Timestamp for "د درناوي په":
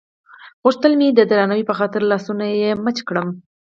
1.13-1.73